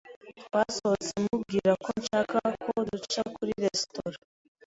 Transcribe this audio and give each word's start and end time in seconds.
Twasohotse 0.41 1.13
mubwira 1.25 1.71
ko 1.83 1.89
nshaka 1.99 2.37
ko 2.65 2.73
duca 2.89 3.21
kuri 3.35 3.51
restaurant, 3.65 4.21